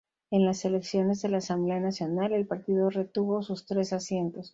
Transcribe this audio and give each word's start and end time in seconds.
En 0.31 0.47
las 0.47 0.65
elecciones 0.65 1.21
de 1.21 1.29
la 1.29 1.37
Asamblea 1.37 1.79
Nacional, 1.79 2.31
el 2.33 2.47
partido 2.47 2.89
retuvo 2.89 3.43
sus 3.43 3.67
tres 3.67 3.93
asientos. 3.93 4.49